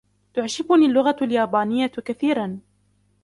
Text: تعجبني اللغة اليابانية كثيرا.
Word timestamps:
تعجبني 0.33 0.85
اللغة 0.85 1.15
اليابانية 1.21 1.87
كثيرا. 1.87 2.59